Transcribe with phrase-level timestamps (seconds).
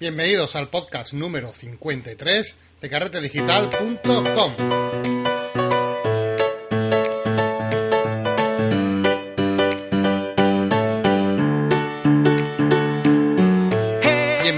[0.00, 5.33] Bienvenidos al podcast número 53 de carretedigital.com.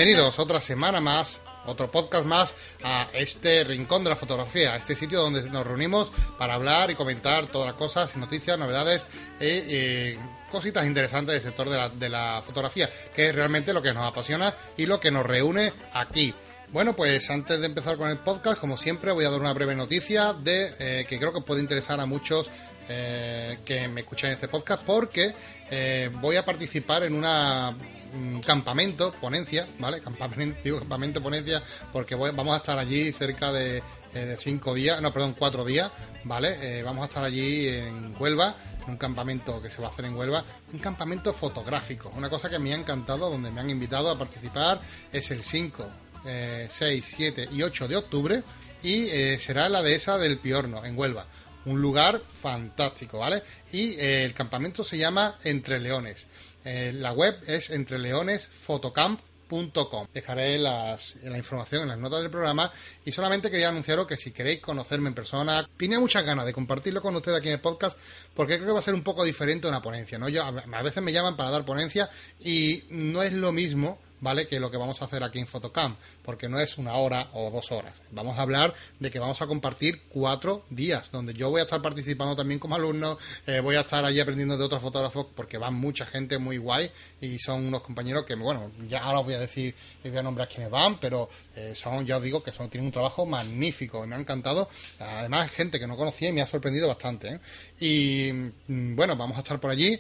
[0.06, 2.54] Bienvenidos otra semana más, otro podcast más
[2.84, 6.94] a este rincón de la fotografía, a este sitio donde nos reunimos para hablar y
[6.94, 9.04] comentar todas las cosas, noticias, novedades
[9.40, 10.16] y,
[10.52, 14.04] cositas interesantes del sector de la, de la fotografía, que es realmente lo que nos
[14.04, 16.32] apasiona y lo que nos reúne aquí.
[16.72, 19.74] Bueno, pues antes de empezar con el podcast, como siempre, voy a dar una breve
[19.74, 22.48] noticia de eh, que creo que puede interesar a muchos
[22.88, 25.34] eh, que me escuchan este podcast, porque
[25.68, 27.74] eh, voy a participar en una
[28.16, 30.00] un campamento, ponencia, ¿vale?
[30.00, 31.62] Campamento, digo campamento, ponencia,
[31.92, 33.82] porque voy- vamos a estar allí cerca de,
[34.14, 35.90] eh, cinco días, no, perdón, cuatro días,
[36.24, 36.56] ¿vale?
[36.78, 40.04] Eh, vamos a estar allí en Huelva, en un campamento que se va a hacer
[40.06, 44.10] en Huelva, un campamento fotográfico, una cosa que me ha encantado, donde me han invitado
[44.10, 44.80] a participar,
[45.12, 45.88] es el 5,
[46.26, 48.42] eh, 6, 7 y 8 de octubre,
[48.82, 51.26] y eh, será la dehesa del Piorno, en Huelva.
[51.64, 53.42] Un lugar fantástico, ¿vale?
[53.72, 56.26] Y el campamento se llama Entre Leones.
[56.68, 60.06] Eh, la web es entreleonesfotocamp.com.
[60.12, 62.72] Dejaré las- la información en las notas del programa
[63.04, 67.00] y solamente quería anunciaros que si queréis conocerme en persona, tenía muchas ganas de compartirlo
[67.00, 67.96] con ustedes aquí en el podcast
[68.34, 70.28] porque creo que va a ser un poco diferente una ponencia, ¿no?
[70.28, 74.46] Yo, a veces me llaman para dar ponencia y no es lo mismo ¿vale?
[74.46, 77.50] Que lo que vamos a hacer aquí en Photocamp, porque no es una hora o
[77.50, 77.94] dos horas.
[78.10, 81.82] Vamos a hablar de que vamos a compartir cuatro días, donde yo voy a estar
[81.82, 85.74] participando también como alumno, eh, voy a estar allí aprendiendo de otros fotógrafos, porque van
[85.74, 89.40] mucha gente muy guay y son unos compañeros que, bueno, ya ahora os voy a
[89.40, 92.68] decir, y voy a nombrar quiénes van, pero eh, son, ya os digo, que son,
[92.68, 94.68] tienen un trabajo magnífico y me ha encantado.
[94.98, 97.28] Además, gente que no conocía y me ha sorprendido bastante.
[97.28, 97.40] ¿eh?
[97.80, 99.98] Y mm, bueno, vamos a estar por allí.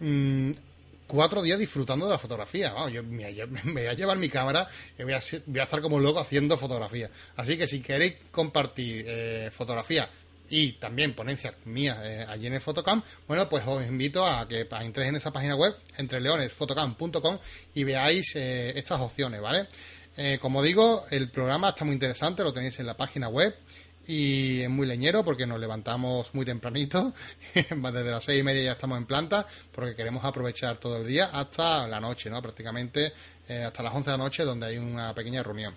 [0.00, 0.52] Mm,
[1.08, 2.72] cuatro días disfrutando de la fotografía.
[2.72, 3.24] Vamos, yo me,
[3.64, 7.10] voy a- llevar mi cámara y voy a, estar como loco haciendo fotografía.
[7.34, 10.08] Así que si queréis compartir eh, fotografía
[10.50, 14.66] y también ponencias mías eh, allí en el Fotocamp, bueno, pues os invito a que
[14.70, 17.38] a entréis en esa página web, entreleonesfotocamp.com
[17.74, 19.66] y veáis eh, estas opciones, ¿vale?
[20.16, 23.54] Eh, como digo, el programa está muy interesante, lo tenéis en la página web
[24.08, 27.12] y es muy leñero porque nos levantamos muy tempranito,
[27.54, 31.30] desde las seis y media ya estamos en planta porque queremos aprovechar todo el día
[31.32, 32.42] hasta la noche, ¿no?
[32.42, 33.12] Prácticamente
[33.48, 35.74] eh, hasta las 11 de la noche donde hay una pequeña reunión.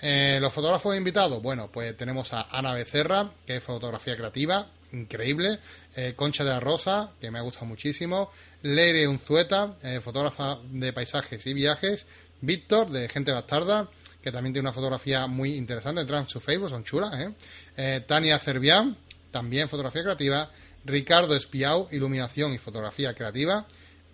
[0.00, 5.58] Eh, los fotógrafos invitados, bueno, pues tenemos a Ana Becerra, que es fotografía creativa, increíble,
[5.96, 8.30] eh, Concha de la Rosa, que me ha gustado muchísimo,
[8.62, 12.06] Leire Unzueta, eh, fotógrafa de paisajes y viajes,
[12.40, 13.88] Víctor, de Gente Bastarda,
[14.28, 17.32] que también tiene una fotografía muy interesante, entran en su Facebook, son chulas, ¿eh?
[17.78, 18.94] Eh, Tania Cervián,
[19.30, 20.50] también fotografía creativa,
[20.84, 23.66] Ricardo Espiau, iluminación y fotografía creativa,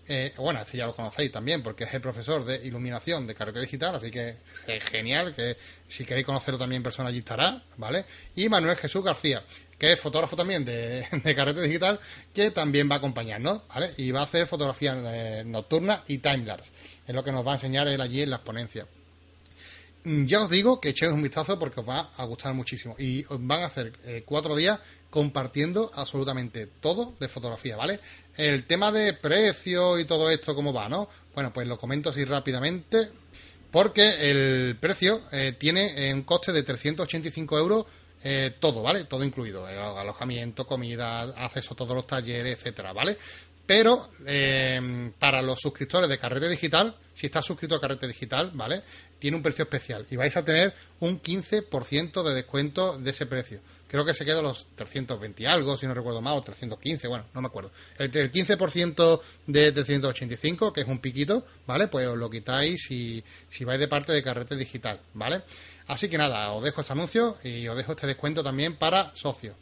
[0.06, 3.60] eh, bueno, este ya lo conocéis también porque es el profesor de iluminación de carrete
[3.60, 4.36] digital, así que
[4.68, 5.56] es genial, que
[5.88, 8.04] si queréis conocerlo también en persona allí estará, ¿vale?
[8.36, 9.42] Y Manuel Jesús García,
[9.76, 11.98] que es fotógrafo también de, de carrete digital,
[12.32, 13.90] que también va a acompañarnos, ¿vale?
[13.96, 16.70] Y va a hacer fotografía nocturna y timelapse,
[17.04, 18.86] es lo que nos va a enseñar él allí en las ponencias.
[20.04, 22.94] Mm, Ya os digo que echéis un vistazo porque os va a gustar muchísimo.
[22.98, 24.78] Y van a hacer eh, cuatro días
[25.10, 28.00] compartiendo absolutamente todo de fotografía, ¿vale?
[28.36, 31.08] El tema de precio y todo esto, ¿cómo va, no?
[31.34, 33.08] Bueno, pues lo comento así rápidamente.
[33.70, 37.86] Porque el precio eh, tiene eh, un coste de 385 euros
[38.58, 39.04] todo, ¿vale?
[39.04, 39.66] Todo incluido.
[39.66, 43.18] alojamiento, comida, acceso a todos los talleres, etcétera, ¿vale?
[43.66, 48.82] Pero eh, para los suscriptores de Carrete Digital, si estás suscrito a Carrete Digital, ¿vale?
[49.18, 53.60] Tiene un precio especial y vais a tener un 15% de descuento de ese precio.
[53.88, 57.08] Creo que se queda a los 320 y algo, si no recuerdo mal, o 315,
[57.08, 57.70] bueno, no me acuerdo.
[57.96, 61.88] El, el 15% de 385, que es un piquito, ¿vale?
[61.88, 65.42] Pues os lo quitáis si, si vais de parte de Carrete Digital, ¿vale?
[65.86, 69.56] Así que nada, os dejo este anuncio y os dejo este descuento también para socios.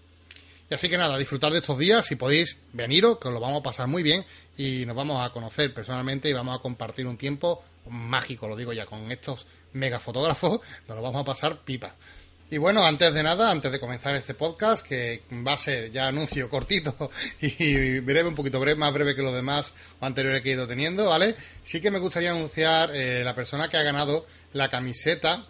[0.73, 3.61] Y así que nada, disfrutar de estos días, si podéis veniros, que os lo vamos
[3.61, 4.25] a pasar muy bien
[4.57, 8.73] y nos vamos a conocer personalmente y vamos a compartir un tiempo mágico, lo digo
[8.73, 11.95] ya, con estos megafotógrafos, nos lo vamos a pasar pipa.
[12.51, 16.09] Y bueno, antes de nada, antes de comenzar este podcast, que va a ser ya
[16.09, 17.11] anuncio cortito
[17.43, 21.11] y breve, un poquito breve, más breve que los demás anteriores que he ido teniendo,
[21.11, 21.37] ¿vale?
[21.63, 24.25] Sí que me gustaría anunciar eh, la persona que ha ganado
[24.55, 25.45] la camiseta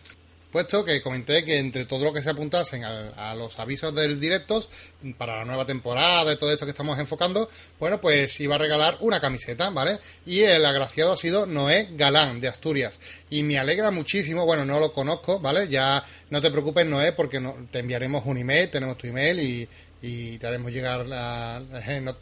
[0.53, 4.69] puesto que comenté que entre todo lo que se apuntasen a, los avisos del directos
[5.17, 7.49] para la nueva temporada y todo esto que estamos enfocando,
[7.81, 9.99] bueno, pues iba a regalar una camiseta, ¿vale?
[10.27, 13.01] Y el agraciado ha sido Noé Galán de Asturias.
[13.31, 15.69] Y me alegra muchísimo, bueno, no lo conozco, ¿vale?
[15.69, 19.69] Ya no te preocupes, Noé, porque no, te enviaremos un email, tenemos tu email y,
[20.03, 21.63] y te haremos llegar, la,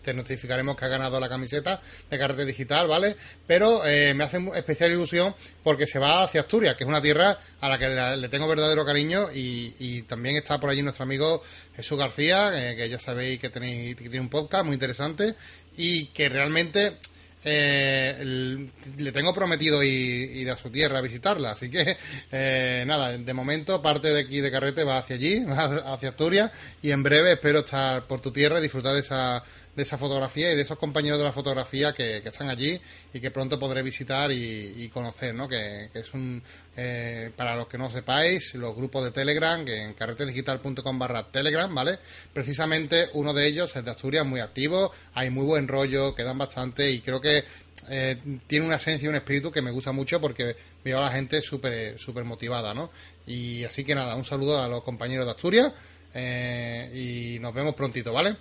[0.03, 1.81] te notificaremos que ha ganado la camiseta
[2.11, 3.17] de Carrete Digital, ¿vale?
[3.47, 5.35] Pero eh, me hace especial ilusión
[5.65, 8.85] porque se va hacia Asturias, que es una tierra a la que le tengo verdadero
[8.85, 11.43] cariño y, también está por allí nuestro amigo
[11.75, 15.35] Jesús García, eh, que ya sabéis que, tenéis, que tiene un podcast muy interesante
[15.77, 16.99] y que realmente
[17.45, 21.97] eh, le tengo prometido ir, a su tierra a visitarla, así que
[22.33, 25.45] eh, nada, de momento parte de aquí de Carrete va hacia allí,
[25.87, 26.51] hacia Asturias
[26.83, 29.43] y en breve espero estar por tu tierra y disfrutar de esa
[29.81, 32.79] de esa fotografía y de esos compañeros de la fotografía que, están allí
[33.15, 35.49] y que pronto podré visitar y, conocer, ¿no?
[35.49, 36.43] Que, es un,
[36.77, 41.75] eh, para los que no sepáis, los grupos de Telegram, que en carretedigital.com barra Telegram,
[41.75, 41.99] ¿vale?
[42.31, 46.91] Precisamente uno de ellos es de Asturias, muy activo, hay muy buen rollo, quedan bastante
[46.91, 47.43] y creo que
[47.89, 50.55] eh, tiene una esencia y un espíritu que me gusta mucho porque
[50.85, 52.91] veo a la gente súper super motivada, ¿no?
[53.27, 55.73] Y así que nada, un saludo a los compañeros de Asturias
[56.13, 56.91] eh,
[57.37, 58.37] y nos vemos prontito, ¿vale?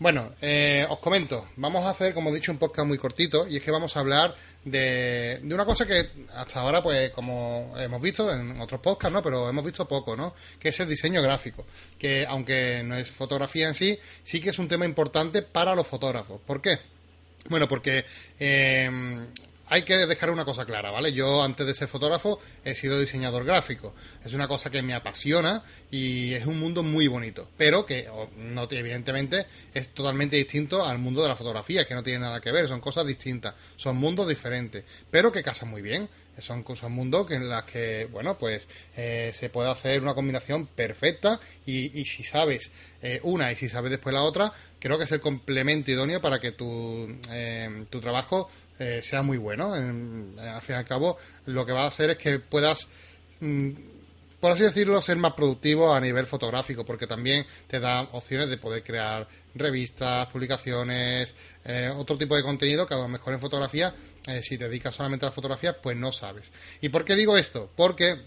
[0.00, 3.56] Bueno, eh, os comento, vamos a hacer, como he dicho, un podcast muy cortito y
[3.56, 4.32] es que vamos a hablar
[4.64, 9.22] de, de una cosa que hasta ahora, pues como hemos visto en otros podcasts, ¿no?
[9.22, 10.34] Pero hemos visto poco, ¿no?
[10.60, 11.66] Que es el diseño gráfico,
[11.98, 15.86] que aunque no es fotografía en sí, sí que es un tema importante para los
[15.88, 16.40] fotógrafos.
[16.46, 16.78] ¿Por qué?
[17.48, 18.04] Bueno, porque
[18.38, 19.26] eh,
[19.70, 21.12] hay que dejar una cosa clara, ¿vale?
[21.12, 23.94] Yo antes de ser fotógrafo he sido diseñador gráfico.
[24.24, 28.08] Es una cosa que me apasiona y es un mundo muy bonito, pero que
[28.70, 32.68] evidentemente es totalmente distinto al mundo de la fotografía, que no tiene nada que ver,
[32.68, 36.08] son cosas distintas, son mundos diferentes, pero que casan muy bien.
[36.38, 38.62] Son, son mundos que en las que, bueno, pues
[38.96, 42.70] eh, se puede hacer una combinación perfecta y, si sabes
[43.02, 46.38] eh, una y si sabes después la otra, creo que es el complemento idóneo para
[46.38, 49.72] que tu, eh, tu trabajo eh, sea muy bueno.
[49.74, 52.88] al fin y al cabo, lo que va a hacer es que puedas,
[53.40, 53.70] mm,
[54.40, 58.56] por así decirlo, ser más productivo a nivel fotográfico, porque también te da opciones de
[58.56, 61.34] poder crear revistas, publicaciones,
[61.64, 63.94] eh, otro tipo de contenido que a lo mejor en fotografía,
[64.26, 66.44] eh, si te dedicas solamente a la fotografía, pues no sabes.
[66.80, 67.70] ¿Y por qué digo esto?
[67.74, 68.20] Porque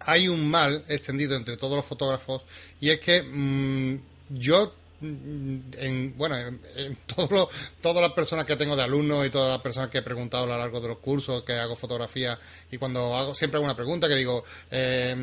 [0.00, 2.42] hay un mal extendido entre todos los fotógrafos
[2.80, 4.00] y es que mm,
[4.30, 9.90] yo en, bueno, en, todas las personas que tengo de alumnos y todas las personas
[9.90, 12.38] que he preguntado a lo largo de los cursos que hago fotografía
[12.70, 15.14] y cuando hago siempre hago una pregunta que digo, eh,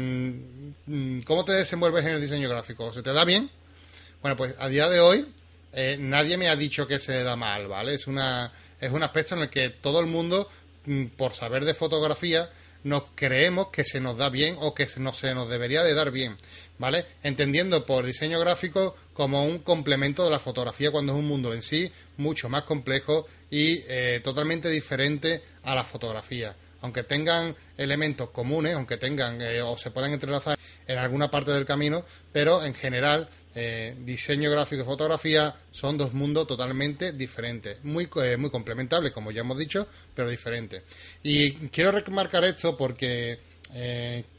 [0.85, 2.91] mm, ¿cómo te desenvuelves en el diseño gráfico?
[2.91, 3.49] ¿Se te da bien?
[4.21, 5.25] Bueno, pues a día de hoy
[5.71, 7.93] eh, nadie me ha dicho que se da mal, ¿vale?
[7.93, 10.49] Es, una, es un aspecto en el que todo el mundo,
[10.85, 12.49] mm, por saber de fotografía,
[12.83, 16.11] nos creemos que se nos da bien o que no se nos debería de dar
[16.11, 16.37] bien,
[16.77, 17.05] ¿vale?
[17.23, 21.61] Entendiendo por diseño gráfico como un complemento de la fotografía cuando es un mundo en
[21.61, 28.75] sí mucho más complejo y eh, totalmente diferente a la fotografía aunque tengan elementos comunes,
[28.75, 33.29] aunque tengan eh, o se puedan entrelazar en alguna parte del camino, pero en general
[33.55, 39.31] eh, diseño gráfico y fotografía son dos mundos totalmente diferentes, muy, eh, muy complementables, como
[39.31, 40.83] ya hemos dicho, pero diferentes.
[41.23, 43.47] Y quiero remarcar esto porque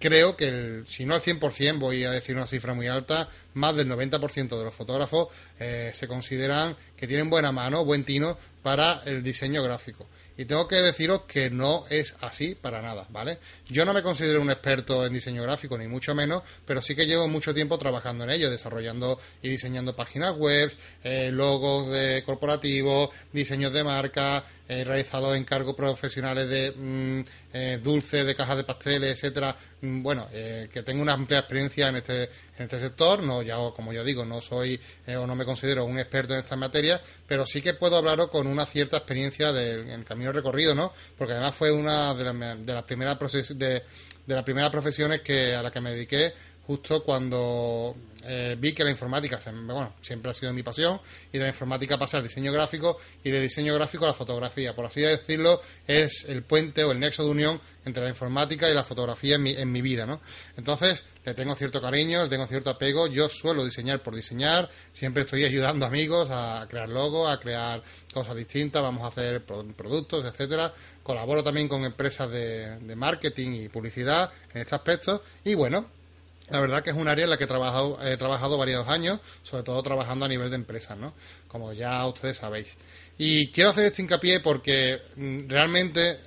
[0.00, 3.88] creo que, si no al 100%, voy a decir una cifra muy alta, más del
[3.88, 9.62] 90% de los fotógrafos se consideran que tienen buena mano, buen tino para el diseño
[9.62, 10.08] gráfico.
[10.40, 13.40] Y tengo que deciros que no es así para nada, ¿vale?
[13.68, 17.04] Yo no me considero un experto en diseño gráfico, ni mucho menos, pero sí que
[17.04, 20.72] llevo mucho tiempo trabajando en ello, desarrollando y diseñando páginas web,
[21.04, 27.20] eh, logos de corporativos, diseños de marca, he realizado encargos profesionales de mm,
[27.52, 29.54] eh, dulces, de cajas de pasteles, etcétera.
[29.82, 32.30] Mm, bueno, eh, que tengo una amplia experiencia en este, en
[32.64, 33.20] este sector.
[33.22, 36.54] No, ya como yo digo, no soy o no me considero un experto en esta
[36.54, 40.92] materia, pero sí que puedo hablaros con una cierta experiencia del camino recorrido, ¿no?
[41.16, 43.18] Porque además fue una de, de las primeras
[43.58, 43.82] de,
[44.26, 46.32] de las primeras profesiones que a la que me dediqué
[46.70, 47.96] justo cuando
[48.28, 51.00] eh, vi que la informática, bueno, siempre ha sido mi pasión,
[51.32, 54.72] y de la informática pasa al diseño gráfico y de diseño gráfico a la fotografía.
[54.72, 58.74] Por así decirlo, es el puente o el nexo de unión entre la informática y
[58.74, 60.20] la fotografía en mi, en mi vida, ¿no?
[60.56, 63.08] Entonces, le tengo cierto cariño, le tengo cierto apego.
[63.08, 67.82] Yo suelo diseñar por diseñar, siempre estoy ayudando amigos a crear logos, a crear
[68.14, 70.72] cosas distintas, vamos a hacer productos, etcétera.
[71.02, 75.24] Colaboro también con empresas de, de marketing y publicidad en este aspecto.
[75.42, 75.98] Y bueno,
[76.50, 79.20] la verdad que es un área en la que he trabajado, he trabajado varios años,
[79.42, 81.14] sobre todo trabajando a nivel de empresas, ¿no?
[81.48, 82.76] Como ya ustedes sabéis.
[83.18, 86.18] Y quiero hacer este hincapié porque mm, realmente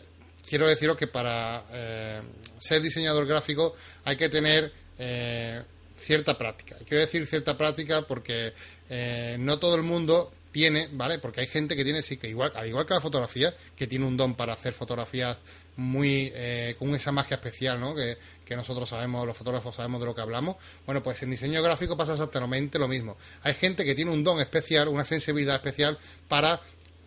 [0.48, 2.22] quiero deciros que para eh,
[2.60, 3.76] ser diseñador gráfico
[4.06, 5.62] hay que tener eh,
[5.98, 6.78] cierta práctica.
[6.88, 8.54] Quiero decir cierta práctica porque
[8.90, 11.20] eh, no todo el mundo tiene, ¿vale?
[11.20, 14.06] Porque hay gente que tiene, sí, que igual, al igual que la fotografía, que tiene
[14.06, 15.38] un don para hacer fotografías
[15.76, 17.96] muy, eh, con esa magia especial, ¿no?
[17.96, 20.58] Que, que, nosotros sabemos, los fotógrafos sabemos de lo que hablamos.
[20.86, 23.18] Bueno, pues en diseño gráfico pasa exactamente lo mismo.
[23.42, 26.62] Hay gente que tiene un don especial, una sensibilidad especial para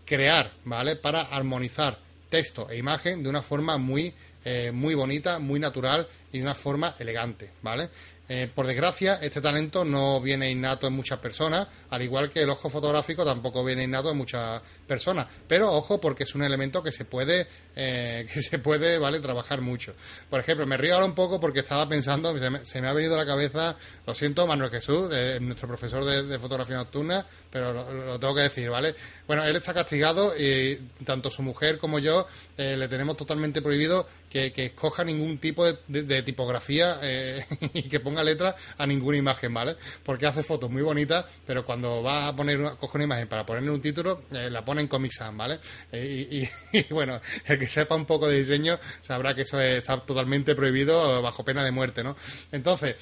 [0.05, 0.97] crear, ¿vale?
[0.97, 4.13] Para armonizar texto e imagen de una forma muy,
[4.45, 7.91] eh, muy bonita, muy natural y de una forma elegante, ¿vale?
[8.29, 12.51] Eh, por desgracia, este talento no viene innato en muchas personas, al igual que el
[12.51, 15.27] ojo fotográfico tampoco viene innato en muchas personas.
[15.47, 19.61] Pero ojo, porque es un elemento que se puede, eh, que se puede, vale, trabajar
[19.61, 19.95] mucho.
[20.29, 23.19] Por ejemplo, me río ahora un poco porque estaba pensando, se me, ha venido a
[23.19, 28.43] la cabeza, lo siento, Manuel Jesús, nuestro profesor de, fotografía nocturna, pero lo, tengo que
[28.43, 28.95] decir, ¿vale?
[29.27, 34.07] Bueno, él está castigado y tanto su mujer como yo eh, le tenemos totalmente prohibido
[34.53, 36.99] que, escoja ningún tipo de, tipografía
[37.73, 39.77] y que ponga letra a ninguna imagen, ¿vale?
[40.03, 43.45] Porque hace fotos muy bonitas, pero cuando va a poner una, coge una imagen para
[43.45, 45.59] ponerle un título, eh, la pone en Comic Sans, ¿vale?
[45.93, 50.55] Eh, y, bueno, el que sepa un poco de diseño sabrá que eso está totalmente
[50.55, 52.17] prohibido bajo pena de muerte, ¿no?
[52.53, 52.97] Entonces,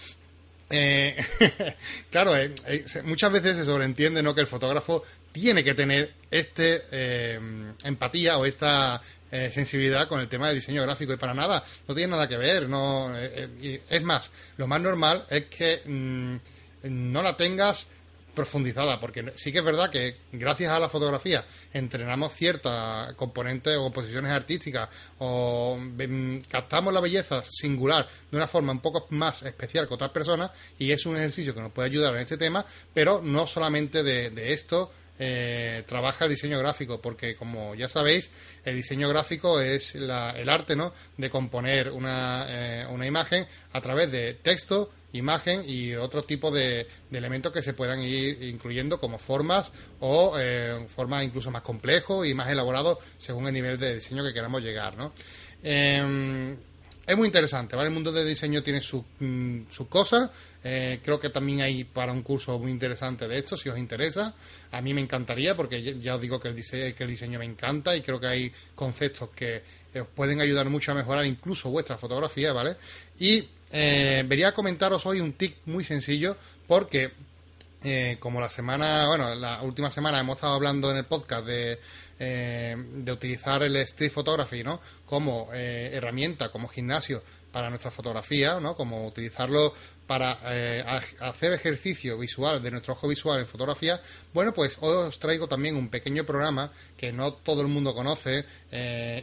[0.70, 1.16] eh,
[2.10, 2.32] claro,
[3.04, 4.34] muchas veces se sobreentiende ¿no?
[4.34, 7.36] que el fotógrafo tiene que tener este
[7.84, 9.00] empatía o esta
[9.36, 12.36] eh, sensibilidad con el tema de diseño gráfico y para nada, no tiene nada que
[12.36, 12.68] ver.
[12.68, 16.36] no eh, eh, Es más, lo más normal es que mm,
[16.84, 17.88] no la tengas
[18.32, 23.82] profundizada, porque sí que es verdad que gracias a la fotografía entrenamos ciertas componentes o
[23.82, 24.88] composiciones artísticas
[25.18, 30.12] o mm, captamos la belleza singular de una forma un poco más especial que otras
[30.12, 34.04] personas y es un ejercicio que nos puede ayudar en este tema, pero no solamente
[34.04, 38.30] de esto eh, trabaja el diseño gráfico, porque como ya sabéis,
[38.64, 40.92] el diseño gráfico es el arte ¿no?
[41.16, 46.88] de componer una, eh, una imagen a través de texto, imagen y otro tipo de,
[47.12, 52.34] elementos que se puedan ir incluyendo como formas o eh, formas incluso más complejos y
[52.34, 54.96] más elaborados según el nivel de diseño que queramos llegar.
[54.96, 55.12] ¿no?
[57.06, 57.88] Es muy interesante, ¿vale?
[57.88, 60.30] El mundo de diseño tiene sus mm, cosas.
[60.62, 64.34] Eh, creo que también hay para un curso muy interesante de esto, si os interesa.
[64.70, 67.44] A mí me encantaría, porque ya os digo que el diseño, que el diseño me
[67.44, 69.62] encanta y creo que hay conceptos que
[70.00, 72.76] os pueden ayudar mucho a mejorar incluso vuestra fotografía, ¿vale?
[73.18, 77.12] Y eh, vería comentaros hoy un tic muy sencillo, porque
[77.84, 81.78] eh, como la semana, bueno, la última semana hemos estado hablando en el podcast de
[82.16, 84.80] eh, de utilizar el street photography ¿no?
[85.04, 88.76] como eh, herramienta, como gimnasio para nuestra fotografía, ¿no?
[88.76, 89.74] como utilizarlo
[90.06, 90.84] para eh,
[91.18, 94.00] hacer ejercicio visual de nuestro ojo visual en fotografía,
[94.32, 98.44] bueno, pues os traigo también un pequeño programa que no todo el mundo conoce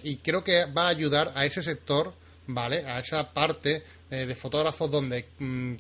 [0.04, 2.14] y creo que va a ayudar a ese sector,
[2.48, 2.86] ¿vale?
[2.88, 5.76] A esa parte de fotógrafos donde mm,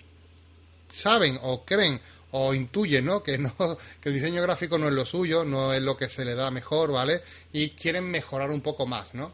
[0.91, 2.00] saben o creen
[2.31, 3.23] o intuye, ¿no?
[3.23, 3.53] Que no
[4.01, 6.51] que el diseño gráfico no es lo suyo, no es lo que se le da
[6.51, 7.21] mejor, ¿vale?
[7.53, 9.33] Y quieren mejorar un poco más, ¿no?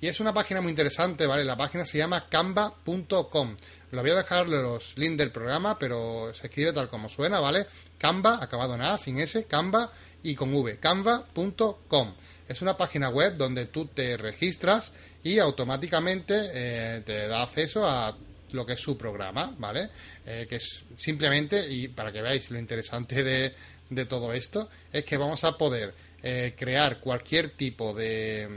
[0.00, 1.44] Y es una página muy interesante, ¿vale?
[1.44, 3.56] La página se llama canva.com.
[3.90, 7.66] Lo voy a dejar los links del programa, pero se escribe tal como suena, ¿vale?
[7.98, 9.90] Canva, acabado en A, sin S, Canva
[10.22, 12.14] y con V, canva.com.
[12.46, 14.92] Es una página web donde tú te registras
[15.24, 18.16] y automáticamente eh, te da acceso a
[18.52, 19.90] lo que es su programa, ¿vale?
[20.26, 23.54] Eh, que es simplemente, y para que veáis lo interesante de,
[23.90, 28.48] de todo esto, es que vamos a poder eh, crear cualquier tipo de,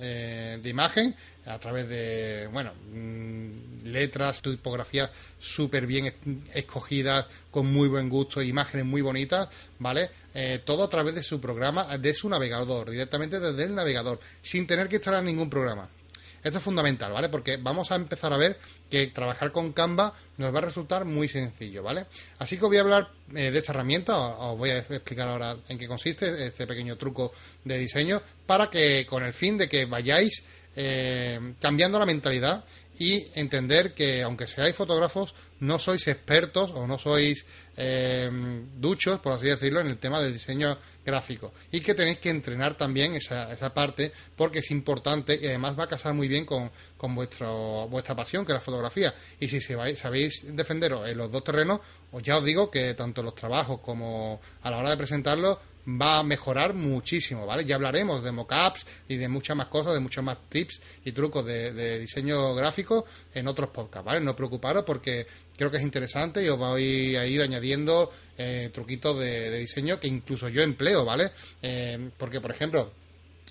[0.00, 1.14] eh, de imagen
[1.46, 6.12] a través de, bueno, mm, letras, tipografías súper bien
[6.52, 9.48] escogidas, con muy buen gusto, imágenes muy bonitas,
[9.78, 10.10] ¿vale?
[10.66, 14.86] todo a través de su programa, de su navegador, directamente desde el navegador, sin tener
[14.86, 15.88] que instalar ningún programa.
[16.46, 17.28] Esto es fundamental, ¿vale?
[17.28, 18.56] Porque vamos a empezar a ver
[18.88, 22.06] que trabajar con Canva nos va a resultar muy sencillo, ¿vale?
[22.38, 25.56] Así que os voy a hablar eh, de esta herramienta, os voy a explicar ahora
[25.68, 27.32] en qué consiste este pequeño truco
[27.64, 30.44] de diseño, para que con el fin de que vayáis
[30.76, 32.64] eh, cambiando la mentalidad
[32.98, 37.44] y entender que aunque seáis fotógrafos, no sois expertos o no sois
[37.76, 38.30] eh,
[38.76, 41.52] duchos, por así decirlo, en el tema del diseño gráfico.
[41.72, 45.84] Y que tenéis que entrenar también esa, esa parte porque es importante y además va
[45.84, 49.14] a casar muy bien con, con vuestro, vuestra pasión, que es la fotografía.
[49.40, 51.80] Y si sabéis defenderos en los dos terrenos,
[52.12, 56.18] os ya os digo que tanto los trabajos como a la hora de presentarlos va
[56.18, 57.64] a mejorar muchísimo, ¿vale?
[57.64, 61.46] Ya hablaremos de mockups y de muchas más cosas, de muchos más tips y trucos
[61.46, 64.20] de, diseño gráfico en otros podcasts, ¿vale?
[64.20, 65.26] No preocuparos porque
[65.56, 70.08] creo que es interesante y os voy a ir añadiendo eh, truquitos de, diseño que
[70.08, 71.30] incluso yo empleo, ¿vale?
[71.62, 72.92] Eh, porque, por ejemplo,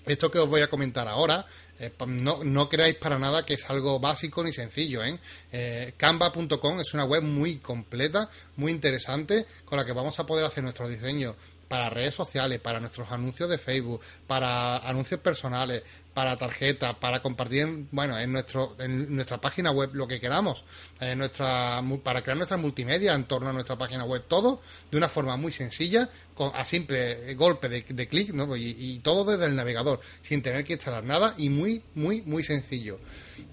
[0.04, 1.44] esto que os voy a comentar ahora,
[1.78, 5.02] eh, no, no creáis para nada que es algo básico ni sencillo.
[5.04, 5.18] ¿eh?
[5.52, 10.44] eh Canva.com es una web muy completa, muy interesante, con la que vamos a poder
[10.44, 11.34] hacer nuestros diseños
[11.68, 15.82] para redes sociales, para nuestros anuncios de Facebook, para anuncios personales,
[16.14, 20.64] para tarjetas, para compartir, bueno, en nuestro en nuestra página web lo que queramos,
[21.00, 25.08] en nuestra para crear nuestra multimedia en torno a nuestra página web, todo de una
[25.08, 28.56] forma muy sencilla, con, a simple golpe de, clic, ¿no?
[28.56, 32.98] Y, todo desde el navegador, sin tener que instalar nada y muy, muy, muy sencillo.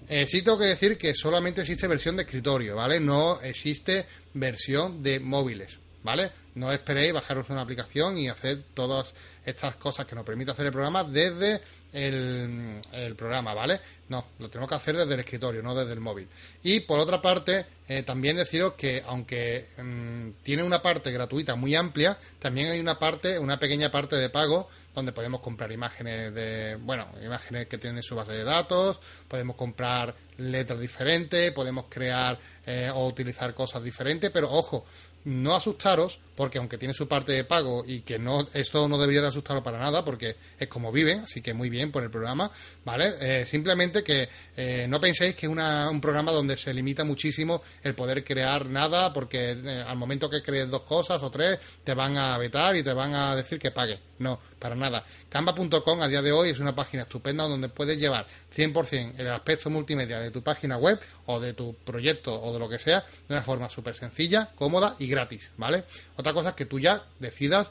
[0.08, 2.98] Eh, sí tengo que decir que solamente existe versión de escritorio, ¿vale?
[2.98, 5.83] No existe versión de móviles.
[6.04, 6.30] ¿Vale?
[6.54, 9.12] No esperéis bajaros una aplicación y hacer todas
[9.44, 11.60] estas cosas que nos permite hacer el programa desde
[11.94, 13.80] el, programa, ¿vale?
[14.08, 16.28] No, lo tenemos que hacer desde el escritorio, no desde el móvil.
[16.62, 21.74] Y por otra parte, eh, también deciros que aunque mm, tiene una parte gratuita muy
[21.74, 26.76] amplia, también hay una parte, una pequeña parte de pago donde podemos comprar imágenes de,
[26.80, 32.90] bueno, imágenes que tienen su base de datos, podemos comprar letras diferentes, podemos crear eh,
[32.92, 34.84] o utilizar cosas diferentes, pero ojo,
[35.24, 39.22] no asustaros, porque aunque tiene su parte de pago y que no esto no debería
[39.22, 42.50] de asustaros para nada, porque es como viven, así que muy bien por el programa,
[42.84, 43.14] ¿vale?
[43.20, 47.94] Eh, simplemente que eh, no penséis que es un programa donde se limita muchísimo el
[47.94, 52.16] poder crear nada, porque eh, al momento que crees dos cosas o tres, te van
[52.16, 53.98] a vetar y te van a decir que pague.
[54.18, 55.04] No, para nada.
[55.28, 59.70] Canva.com a día de hoy es una página estupenda donde puedes llevar 100% el aspecto
[59.70, 63.34] multimedia de tu página web o de tu proyecto o de lo que sea de
[63.34, 65.84] una forma súper sencilla, cómoda y gratis, ¿vale?
[66.16, 67.70] Otra cosa es que tú ya decidas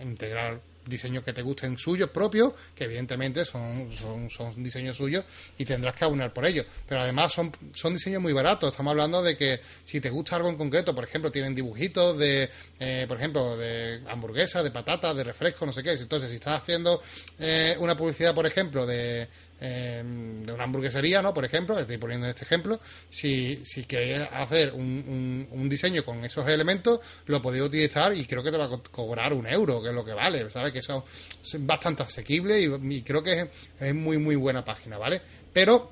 [0.00, 5.24] integrar diseños que te gusten suyos propios, que evidentemente son, son, son, diseños suyos
[5.58, 6.66] y tendrás que abonar por ellos.
[6.88, 8.70] Pero además son, son diseños muy baratos.
[8.70, 12.50] Estamos hablando de que si te gusta algo en concreto, por ejemplo, tienen dibujitos de,
[12.80, 15.92] eh, por ejemplo, de hamburguesas, de patatas, de refresco, no sé qué.
[15.92, 17.02] Entonces, si estás haciendo
[17.38, 19.28] eh, una publicidad, por ejemplo, de,
[19.60, 21.34] Em, de una hamburguesería, ¿no?
[21.34, 22.78] Por ejemplo, estoy poniendo en este ejemplo,
[23.10, 28.44] si, si queréis hacer un, un, diseño con esos elementos, lo podéis utilizar y creo
[28.44, 30.72] que te va a cobrar un euro, que es lo que vale, ¿sabes?
[30.72, 31.04] Que eso
[31.42, 33.50] es bastante asequible y, creo que
[33.80, 35.20] es, muy, muy buena página, ¿vale?
[35.52, 35.90] Pero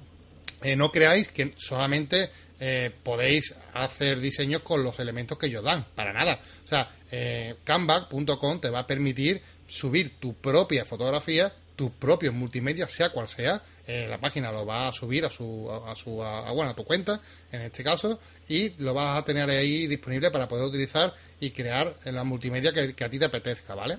[0.62, 2.30] eh, no creáis que solamente
[2.60, 6.38] eh, podéis hacer diseños con los elementos que ellos dan, para nada.
[6.64, 12.88] O sea, eh, Canva.com te va a permitir subir tu propia fotografía tus propios multimedia,
[12.88, 16.50] sea cual sea, eh, la página lo va a subir a su, a, su a,
[16.50, 17.20] bueno, a tu cuenta,
[17.52, 18.18] en este caso,
[18.48, 22.94] y lo vas a tener ahí disponible para poder utilizar y crear la multimedia que,
[22.94, 23.98] que a ti te apetezca, ¿vale?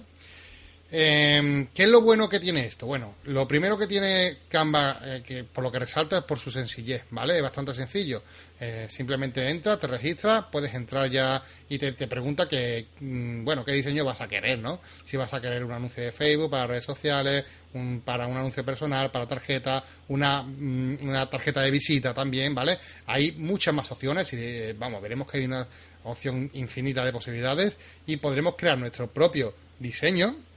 [0.89, 2.85] Eh, ¿Qué es lo bueno que tiene esto?
[2.85, 6.49] Bueno, lo primero que tiene Canva, eh, que por lo que resalta es por su
[6.49, 7.35] sencillez, ¿vale?
[7.35, 8.23] Es bastante sencillo.
[8.59, 13.73] Eh, simplemente entras, te registras, puedes entrar ya y te, pregunta que, mm, bueno, qué
[13.73, 14.79] diseño vas a querer, ¿no?
[15.05, 18.63] Si vas a querer un anuncio de Facebook, para redes sociales, un, para un anuncio
[18.63, 22.77] personal, para tarjeta, una, mm, una tarjeta de visita también, ¿vale?
[23.07, 25.67] Hay muchas más opciones y, eh, vamos, veremos que hay una
[26.05, 27.73] opción infinita de posibilidades
[28.05, 30.47] y podremos crear nuestro propio diseño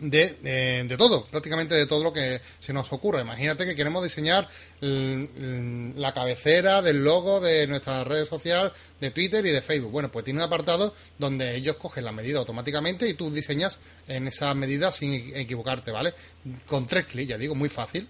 [0.00, 3.20] de, de, todo, prácticamente de todo lo que se nos ocurra.
[3.20, 4.48] Imagínate que queremos diseñar
[4.80, 9.90] la cabecera del logo de nuestra red social de Twitter y de Facebook.
[9.90, 14.28] Bueno, pues tiene un apartado donde ellos cogen la medida automáticamente y tú diseñas en
[14.28, 16.14] esa medida sin equivocarte, ¿vale?
[16.66, 18.08] Con tres clics, ya digo, muy fácil.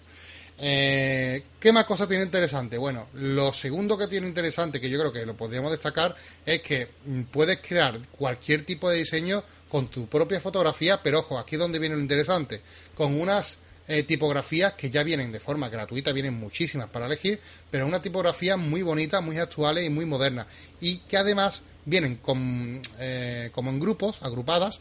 [0.58, 2.78] Eh, ¿Qué más cosas tiene interesante?
[2.78, 6.88] Bueno, lo segundo que tiene interesante, que yo creo que lo podríamos destacar, es que
[7.04, 11.60] mm, puedes crear cualquier tipo de diseño con tu propia fotografía, pero ojo, aquí es
[11.60, 12.60] donde viene lo interesante,
[12.94, 17.86] con unas eh, tipografías que ya vienen de forma gratuita, vienen muchísimas para elegir, pero
[17.86, 20.46] una tipografía muy bonita, muy actuales y muy moderna,
[20.80, 24.80] y que además vienen con, eh, como en grupos, agrupadas,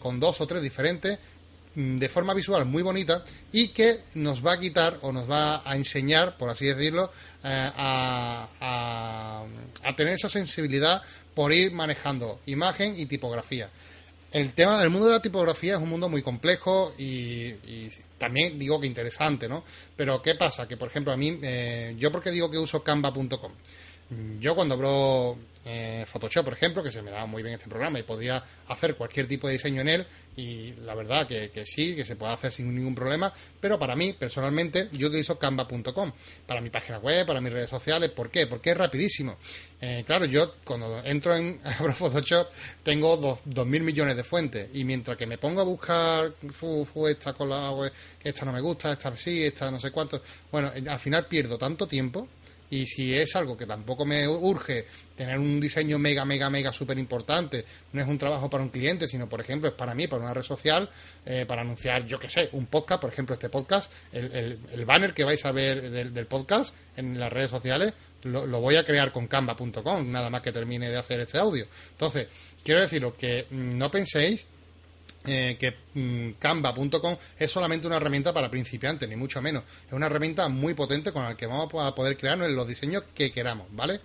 [0.00, 1.18] con dos o tres diferentes,
[1.74, 5.62] Mm, de forma visual muy bonita y que nos va a quitar o nos va
[5.64, 7.10] a enseñar, por así decirlo,
[7.42, 8.46] eh, a,
[9.82, 11.00] a, tener esa sensibilidad
[11.34, 13.70] por ir manejando imagen y tipografía.
[14.32, 17.52] El tema del mundo de la tipografía es un mundo muy complejo y,
[18.16, 19.64] también digo que interesante, ¿no?
[19.96, 20.66] Pero ¿qué pasa?
[20.66, 23.52] Que, por ejemplo, a mí, eh, yo porque digo que uso canva.com.
[24.40, 27.98] Yo cuando abro eh, Photoshop, por ejemplo, que se me da muy bien este programa
[27.98, 32.04] y podría hacer cualquier tipo de diseño en él y la verdad que, sí, que
[32.04, 36.12] se puede hacer sin ningún problema, pero para mí, personalmente, yo utilizo canva.com
[36.46, 38.10] para mi página web, para mis redes sociales.
[38.10, 38.46] ¿Por qué?
[38.46, 39.36] Porque es rapidísimo.
[39.80, 42.48] Eh, claro, yo cuando entro en abro Photoshop
[42.82, 46.32] tengo dos, dos, mil millones de fuentes y mientras que me pongo a buscar
[47.08, 50.72] esta con la web, esta no me gusta, esta sí, esta no sé cuánto, bueno,
[50.88, 52.28] al final pierdo tanto tiempo
[52.72, 56.98] y si es algo que tampoco me urge tener un diseño mega, mega, mega súper
[56.98, 60.22] importante, no es un trabajo para un cliente, sino, por ejemplo, es para mí, para
[60.22, 60.88] una red social,
[61.26, 65.12] eh, para anunciar, yo qué sé, un podcast, por ejemplo, este podcast, el, el, banner
[65.12, 69.12] que vais a ver del, podcast en las redes sociales, lo, lo voy a crear
[69.12, 71.66] con canva.com, nada más que termine de hacer este audio.
[71.90, 72.28] Entonces,
[72.64, 74.46] quiero deciros que mm, no penséis
[75.26, 79.64] eh, que mm, canva.com es solamente una herramienta para principiantes, ni mucho menos.
[79.86, 83.30] Es una herramienta muy potente con la que vamos a poder crear los diseños que
[83.30, 84.00] queramos, ¿vale?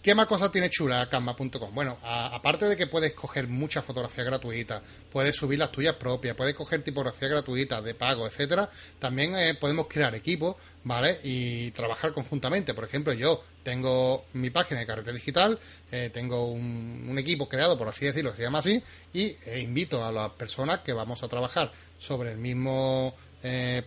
[0.00, 1.74] ¿Qué más cosas tiene chula Canva.com?
[1.74, 4.80] Bueno, aparte de que puedes coger muchas fotografías gratuitas,
[5.10, 9.88] puedes subir las tuyas propias, puedes coger tipografías gratuitas de pago, etcétera, también eh, podemos
[9.88, 11.18] crear equipos, ¿vale?
[11.24, 12.74] Y trabajar conjuntamente.
[12.74, 15.58] Por ejemplo, yo tengo mi página de carrete digital,
[15.90, 18.80] eh, tengo un, equipo creado, por así decirlo, se llama así,
[19.12, 23.14] y eh, invito a las personas que vamos a trabajar sobre el mismo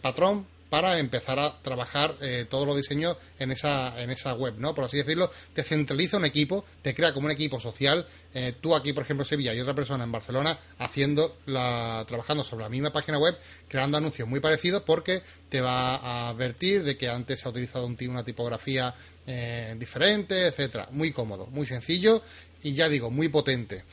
[0.02, 4.74] patrón para empezar a trabajar eh, todos los diseños en esa, en esa web, ¿no?
[4.74, 8.74] Por así decirlo, te centraliza un equipo, te crea como un equipo social, eh, tú
[8.74, 12.70] aquí, por ejemplo, en Sevilla y otra persona en Barcelona, haciendo la, trabajando sobre la
[12.70, 17.42] misma página web, creando anuncios muy parecidos porque te va a advertir de que antes
[17.42, 18.96] se ha utilizado un, una tipografía
[19.28, 20.88] eh, diferente, etcétera.
[20.92, 22.24] Muy cómodo, muy sencillo
[22.64, 23.84] y ya digo, muy potente.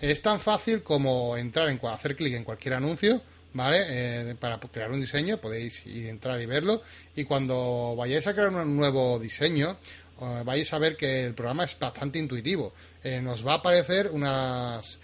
[0.00, 3.22] Es tan fácil como entrar en hacer clic en cualquier anuncio,
[3.54, 3.84] ¿vale?
[3.88, 6.82] Eh, para crear un diseño podéis ir entrar y verlo.
[7.16, 9.78] Y cuando vayáis a crear un nuevo diseño,
[10.20, 12.74] eh, vais a ver que el programa es bastante intuitivo.
[13.02, 14.98] Eh, nos va a aparecer unas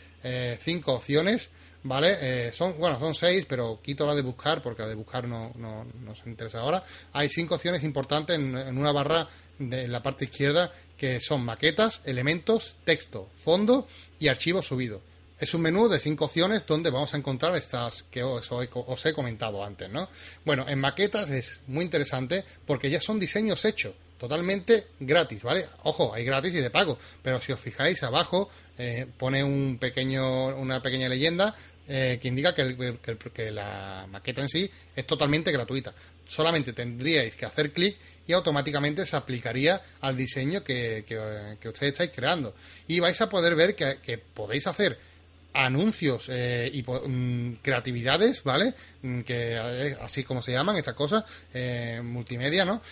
[0.59, 1.49] cinco opciones,
[1.83, 2.53] ¿vale?
[2.53, 5.87] son, bueno, son seis, pero quito la de buscar porque la de buscar no, no,
[6.05, 6.85] nos interesa ahora.
[7.15, 9.27] Hay cinco opciones importantes en, en una barra
[9.59, 15.01] de la parte izquierda que son maquetas, elementos, texto, fondo y archivo subido.
[15.41, 19.13] Es un menú de cinco opciones donde vamos a encontrar estas que os, os, he
[19.15, 20.07] comentado antes, ¿no?
[20.45, 25.67] Bueno, en maquetas es muy interesante porque ya son diseños hechos, totalmente gratis, ¿vale?
[25.85, 30.49] Ojo, hay gratis y de pago, pero si os fijáis abajo eh, pone un pequeño,
[30.59, 31.57] una pequeña leyenda
[31.89, 35.95] eh, que indica que, la maqueta en sí es totalmente gratuita.
[36.27, 42.11] Solamente tendríais que hacer clic y automáticamente se aplicaría al diseño que, que, ustedes estáis
[42.15, 42.55] creando.
[42.87, 45.10] Y vais a poder ver que podéis hacer
[45.53, 48.75] anuncios eh, y mm, creatividades, ¿vale?
[49.03, 52.83] Mm, que eh, así como se llaman estas cosas, eh, multimedia, ¿no?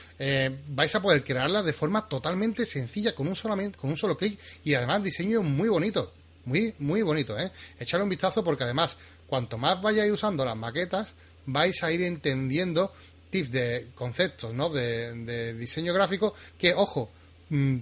[0.68, 4.38] vais a poder crearlas de forma totalmente sencilla con un solamente con un solo clic
[4.64, 6.12] y además diseño muy bonito,
[6.44, 7.50] muy muy bonito, ¿eh?
[7.78, 11.14] Echarle un vistazo porque además cuanto más vayáis usando las maquetas
[11.46, 12.92] vais a ir entendiendo
[13.30, 14.68] tips de conceptos, ¿no?
[14.70, 17.10] De, diseño gráfico que, ojo,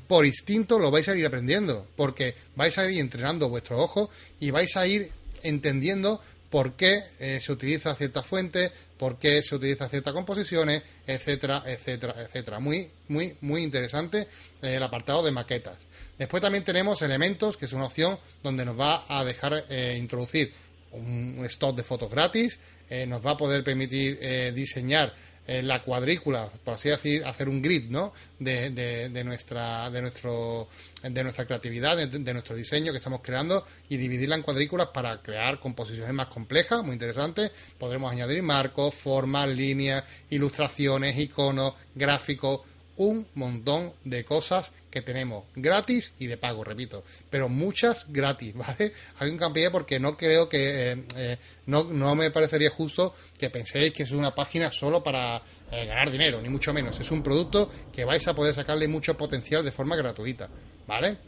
[0.07, 4.51] por instinto lo vais a ir aprendiendo, porque vais a ir entrenando vuestro ojo y
[4.51, 5.11] vais a ir
[5.43, 11.63] entendiendo por qué eh, se utiliza cierta fuente, por qué se utiliza ciertas composiciones, etcétera,
[11.67, 12.61] etcétera, etcétera.
[12.61, 14.29] Muy, muy, muy interesante
[14.63, 15.77] eh, el apartado de maquetas.
[16.19, 20.53] Después también tenemos elementos, que es una opción donde nos va a dejar eh, introducir
[20.93, 22.59] un stock de fotos gratis,
[23.07, 24.19] nos va a poder permitir
[24.55, 25.13] diseñar
[25.47, 28.13] la cuadrícula, por así decir, hacer un grid, ¿no?
[28.39, 30.69] De, de, nuestra, de nuestro,
[31.03, 35.61] de nuestra creatividad, de, nuestro diseño que estamos creando y dividirla en cuadrículas para crear
[35.61, 37.53] composiciones más complejas, muy interesantes.
[37.79, 42.61] Podremos añadir marcos, formas, líneas, ilustraciones, iconos, gráficos,
[42.97, 48.93] un montón de cosas que tenemos gratis y de pago, repito, pero muchas gratis, ¿vale?
[49.19, 53.51] Hay un campeón porque no creo que, eh, eh, no, no me parecería justo que
[53.51, 56.99] penséis que es una página solo para eh, ganar dinero, ni mucho menos.
[56.99, 60.49] Es un producto que vais a poder sacarle mucho potencial de forma gratuita,
[60.87, 61.19] ¿vale?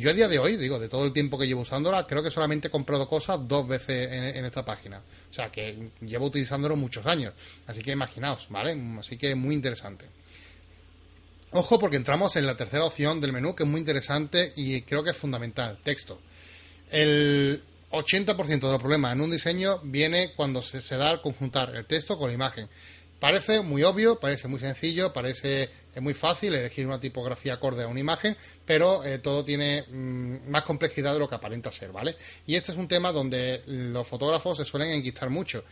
[0.00, 2.30] yo a día de hoy, digo, de todo el tiempo que llevo usándola, creo que
[2.30, 5.02] solamente he comprado cosas dos veces en, en esta página.
[5.30, 7.34] O sea, que llevo utilizándolo muchos años.
[7.66, 8.74] Así que imaginaos, ¿vale?
[8.98, 10.06] Así que muy interesante.
[11.58, 15.02] Ojo porque entramos en la tercera opción del menú que es muy interesante y creo
[15.02, 16.20] que es fundamental, texto.
[16.90, 21.86] El 80% de los problemas en un diseño viene cuando se, da al conjuntar el
[21.86, 22.68] texto con la imagen.
[23.18, 28.00] Parece muy obvio, parece muy sencillo, parece muy fácil elegir una tipografía acorde a una
[28.00, 32.16] imagen, pero eh, todo tiene mm, más complejidad de lo que aparenta ser, ¿vale?
[32.46, 35.64] Y este es un tema donde los fotógrafos se suelen enquistar mucho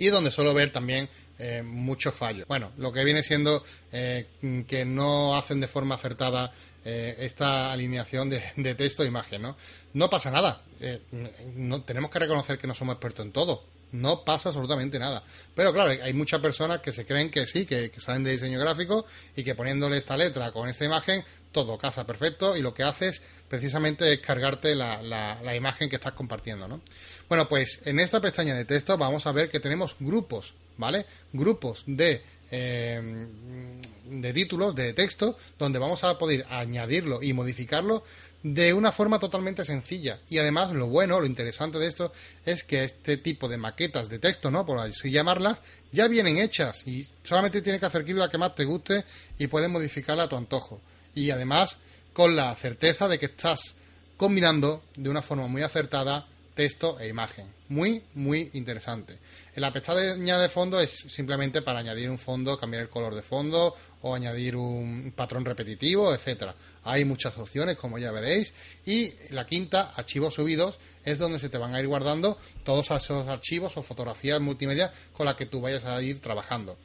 [0.00, 1.08] y donde suelo ver también
[1.38, 2.48] eh, muchos fallos.
[2.48, 4.26] Bueno, lo que viene siendo eh,
[4.66, 6.52] que no hacen de forma acertada
[6.84, 9.56] eh, esta alineación de, texto e imagen, ¿no?
[9.92, 10.62] No pasa nada.
[11.54, 13.64] no, tenemos que reconocer que no somos expertos en todo.
[13.92, 15.22] No pasa absolutamente nada.
[15.54, 19.04] Pero claro, hay muchas personas que se creen que sí, que, salen de diseño gráfico
[19.34, 23.20] y que poniéndole esta letra con esta imagen, todo casa perfecto y lo que haces
[23.48, 26.80] precisamente es cargarte la, la, la imagen que estás compartiendo, ¿no?
[27.28, 31.06] Bueno, pues en esta pestaña de texto vamos a ver que tenemos grupos, ¿vale?
[31.32, 33.26] Grupos de, eh,
[34.04, 38.02] de títulos, de texto, donde vamos a poder añadirlo y modificarlo
[38.42, 40.20] de una forma totalmente sencilla.
[40.28, 42.12] Y además lo bueno, lo interesante de esto
[42.44, 44.64] es que este tipo de maquetas de texto, ¿no?
[44.64, 45.58] Por así llamarlas,
[45.92, 49.04] ya vienen hechas y solamente tienes que hacer clic la que más te guste
[49.38, 50.80] y puedes modificarla a tu antojo.
[51.14, 51.76] Y además
[52.12, 53.74] con la certeza de que estás
[54.16, 56.26] combinando de una forma muy acertada
[56.60, 57.46] texto e imagen.
[57.70, 59.16] Muy, muy interesante.
[59.54, 63.74] La pestaña de fondo es simplemente para añadir un fondo, cambiar el color de fondo
[64.02, 66.54] o añadir un patrón repetitivo, etcétera.
[66.84, 68.52] Hay muchas opciones, como ya veréis.
[68.84, 73.26] Y la quinta, archivos subidos, es donde se te van a ir guardando todos esos
[73.26, 76.76] archivos o fotografías multimedia con las que tú vayas a ir trabajando.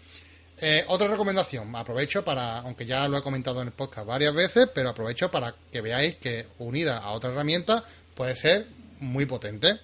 [0.58, 4.70] Eh, otra recomendación, aprovecho para, aunque ya lo he comentado en el podcast varias veces,
[4.74, 7.84] pero aprovecho para que veáis que unida a otra herramienta
[8.16, 9.80] puede ser muy potente.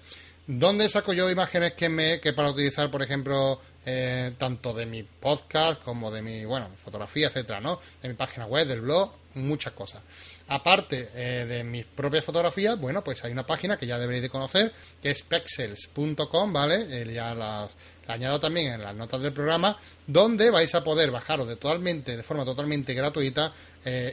[0.46, 5.02] ¿Dónde saco yo imágenes que me que para utilizar, por ejemplo, eh, tanto de mi
[5.02, 7.80] podcast como de mi, bueno, fotografía, etcétera, ¿no?
[8.00, 10.02] De mi página web, del blog, muchas cosas.
[10.48, 14.30] Aparte eh, de mis propias fotografías, bueno, pues hay una página que ya deberéis de
[14.30, 17.02] conocer, que es pexels.com, ¿vale?
[17.02, 17.68] Eh, ya la
[18.06, 22.22] añado también en las notas del programa, donde vais a poder bajaros de totalmente, de
[22.22, 23.52] forma totalmente gratuita,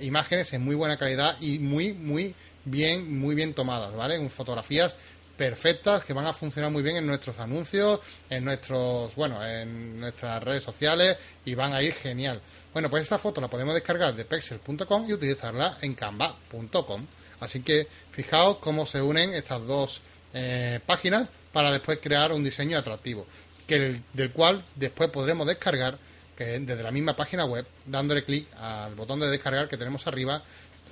[0.01, 2.33] imágenes en muy buena calidad y muy, muy
[2.69, 4.29] bien, muy bien tomadas, ¿vale?
[4.29, 4.95] Fotografías
[5.39, 10.43] perfectas que van a funcionar muy bien en nuestros anuncios, en nuestros, bueno, en nuestras
[10.43, 12.41] redes sociales y van a ir genial.
[12.73, 17.05] Bueno, pues esta foto la podemos descargar de pexel.com y utilizarla en canva.com.
[17.39, 20.01] Así que fijaos cómo se unen estas dos
[20.33, 23.25] eh, páginas para después crear un diseño atractivo,
[23.65, 25.97] que del cual después podremos descargar
[26.35, 30.41] que desde la misma página web, dándole clic al botón de descargar que tenemos arriba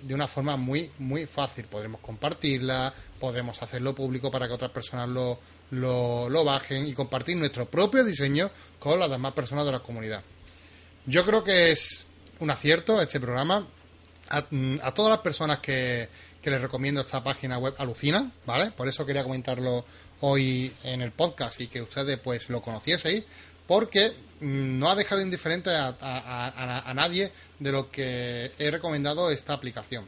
[0.02, 1.66] de una forma muy, muy fácil.
[1.66, 5.40] Podremos compartirla, podremos hacerlo público para que otras personas lo,
[5.72, 10.22] lo, bajen y compartir nuestro propio diseño con las demás personas de la comunidad.
[11.06, 12.06] Yo creo que es
[12.40, 13.68] un acierto este programa.
[14.30, 14.42] A,
[14.92, 16.10] todas las personas que,
[16.42, 18.72] que les recomiendo esta página web alucina, ¿vale?
[18.72, 19.86] Por eso quería comentarlo
[20.22, 23.24] hoy en el podcast y que ustedes pues lo conocieseis,
[23.68, 30.06] porque mm, no ha dejado indiferente a, nadie de lo que he recomendado esta aplicación.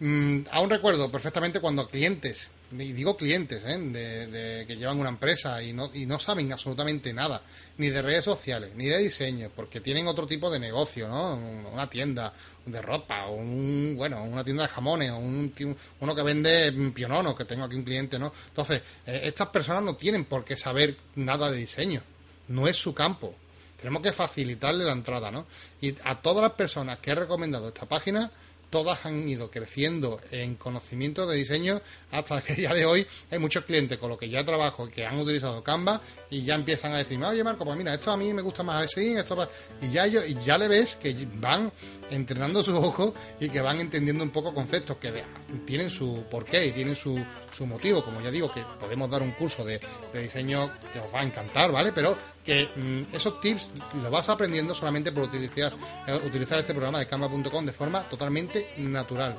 [0.00, 3.78] Mm, aún recuerdo perfectamente cuando clientes, y digo clientes, ¿eh?
[3.78, 7.42] de, que llevan una empresa y no, y no saben absolutamente nada,
[7.76, 11.34] ni de redes sociales, ni de diseño, porque tienen otro tipo de negocio, ¿no?
[11.70, 12.32] Una tienda
[12.64, 15.52] de ropa, o un, bueno, una tienda de jamones, o un,
[16.00, 18.32] uno que vende pionono, que tengo aquí un cliente, ¿no?
[18.48, 22.02] Entonces, eh, estas personas no tienen por qué saber nada de diseño
[22.50, 23.34] no es su campo.
[23.78, 25.46] Tenemos que facilitarle la entrada, ¿no?
[25.80, 28.30] Y a todas las personas que he recomendado esta página,
[28.70, 31.82] todas han ido creciendo en conocimiento de diseño
[32.12, 35.18] hasta que día de hoy hay muchos clientes con los que ya trabajo que han
[35.18, 38.42] utilizado Canva y ya empiezan a decirme, oye Marco, pues mira, esto a mí me
[38.42, 39.48] gusta más así, esto
[39.82, 41.72] y ya y ya le ves que van
[42.10, 45.24] entrenando sus ojos y que van entendiendo un poco conceptos que
[45.66, 47.18] tienen su porqué y tienen su,
[47.52, 49.80] su motivo, como ya digo, que podemos dar un curso de,
[50.12, 51.92] de diseño que os va a encantar, ¿vale?
[51.92, 53.68] Pero que mm, esos tips
[54.02, 55.72] los vas aprendiendo solamente por utilizar,
[56.06, 59.38] eh, utilizar este programa de Canva.com de forma totalmente natural.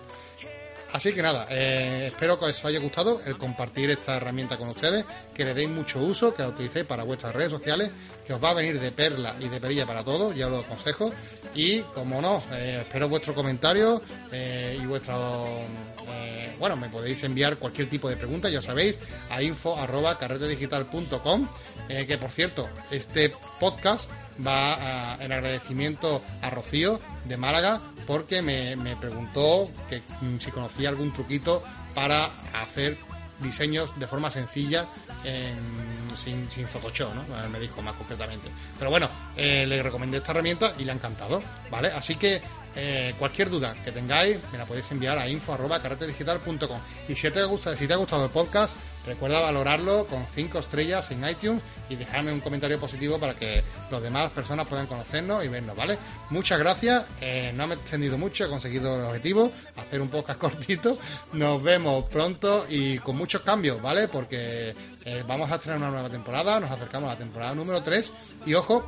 [0.93, 5.05] Así que nada, eh, espero que os haya gustado el compartir esta herramienta con ustedes,
[5.33, 7.91] que le deis mucho uso, que la utilicéis para vuestras redes sociales,
[8.25, 10.59] que os va a venir de perla y de perilla para todos, ya os lo
[10.59, 11.11] aconsejo.
[11.55, 14.01] Y como no, eh, espero vuestros comentarios
[14.31, 15.45] y vuestro
[16.61, 18.95] bueno, me podéis enviar cualquier tipo de pregunta, ya sabéis,
[19.31, 20.15] a info arroba
[21.89, 24.11] eh, que por cierto, este podcast
[24.45, 31.11] va en agradecimiento a Rocío de Málaga porque me, preguntó que mm, si conocía algún
[31.13, 31.63] truquito
[31.93, 32.29] para
[32.61, 32.97] hacer
[33.39, 34.85] diseños de forma sencilla
[36.15, 37.49] sin, sin, Photoshop, ¿no?
[37.49, 38.49] Me dijo más concretamente.
[38.77, 41.89] Pero bueno, eh, le recomendé esta herramienta y le ha encantado, ¿vale?
[41.89, 42.41] Así que
[42.75, 46.79] eh, cualquier duda que tengáis me la podéis enviar a info.carretedigital.com
[47.09, 51.09] y si te, gusta, si te ha gustado el podcast recuerda valorarlo con 5 estrellas
[51.11, 55.47] en iTunes y dejarme un comentario positivo para que los demás personas puedan conocernos y
[55.47, 55.97] vernos, ¿vale?
[56.29, 60.39] Muchas gracias, eh, no me he extendido mucho, he conseguido el objetivo, hacer un podcast
[60.39, 60.97] cortito,
[61.33, 64.07] nos vemos pronto y con muchos cambios, ¿vale?
[64.07, 68.11] Porque eh, vamos a estrenar una nueva temporada, nos acercamos a la temporada número 3
[68.45, 68.87] y ojo,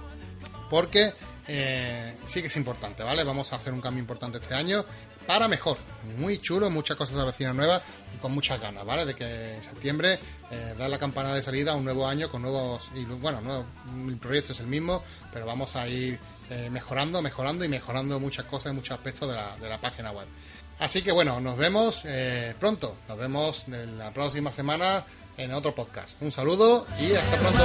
[0.69, 1.13] porque
[1.47, 3.23] eh, sí que es importante, ¿vale?
[3.23, 4.85] Vamos a hacer un cambio importante este año
[5.25, 5.77] para mejor.
[6.17, 7.81] Muy chulo, muchas cosas de vecinas nuevas
[8.13, 9.05] y con muchas ganas, ¿vale?
[9.05, 10.19] De que en septiembre
[10.51, 12.89] eh, la campana de salida a un nuevo año con nuevos.
[12.95, 13.65] Y, bueno,
[14.07, 18.45] el proyecto es el mismo, pero vamos a ir eh, mejorando, mejorando y mejorando muchas
[18.45, 20.27] cosas y muchos aspectos de la, de la página web.
[20.79, 22.97] Así que bueno, nos vemos eh, pronto.
[23.07, 25.03] Nos vemos en la próxima semana
[25.37, 26.21] en otro podcast.
[26.21, 27.63] Un saludo y hasta pronto.